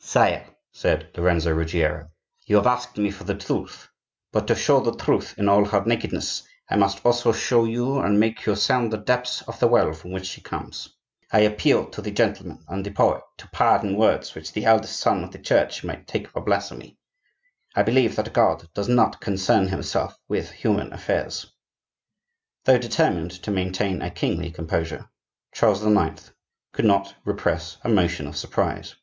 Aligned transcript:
"Sire," 0.00 0.46
said 0.70 1.10
Lorenzo 1.16 1.52
Ruggiero, 1.52 2.08
"you 2.46 2.54
have 2.54 2.68
asked 2.68 2.96
me 2.98 3.10
for 3.10 3.24
the 3.24 3.34
truth; 3.34 3.88
but, 4.30 4.46
to 4.46 4.54
show 4.54 4.78
the 4.78 4.94
truth 4.94 5.34
in 5.36 5.48
all 5.48 5.64
her 5.64 5.84
nakedness, 5.84 6.44
I 6.70 6.76
must 6.76 7.04
also 7.04 7.32
show 7.32 7.64
you 7.64 7.98
and 7.98 8.20
make 8.20 8.46
you 8.46 8.54
sound 8.54 8.92
the 8.92 8.96
depths 8.98 9.42
of 9.42 9.58
the 9.58 9.66
well 9.66 9.92
from 9.92 10.12
which 10.12 10.26
she 10.26 10.40
comes. 10.40 10.90
I 11.32 11.40
appeal 11.40 11.86
to 11.86 12.00
the 12.00 12.12
gentleman 12.12 12.62
and 12.68 12.86
the 12.86 12.92
poet 12.92 13.24
to 13.38 13.48
pardon 13.48 13.96
words 13.96 14.36
which 14.36 14.52
the 14.52 14.66
eldest 14.66 15.00
son 15.00 15.24
of 15.24 15.32
the 15.32 15.40
Church 15.40 15.82
might 15.82 16.06
take 16.06 16.28
for 16.28 16.42
blasphemy,—I 16.42 17.82
believe 17.82 18.14
that 18.14 18.32
God 18.32 18.68
does 18.74 18.88
not 18.88 19.20
concern 19.20 19.66
himself 19.66 20.16
with 20.28 20.52
human 20.52 20.92
affairs." 20.92 21.44
Though 22.66 22.78
determined 22.78 23.32
to 23.42 23.50
maintain 23.50 24.00
a 24.00 24.12
kingly 24.12 24.52
composure, 24.52 25.10
Charles 25.52 25.84
IX. 25.84 26.30
could 26.72 26.84
not 26.84 27.16
repress 27.24 27.78
a 27.82 27.88
motion 27.88 28.28
of 28.28 28.36
surprise. 28.36 28.94